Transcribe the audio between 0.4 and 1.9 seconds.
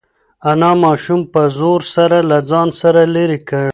انا ماشوم په زور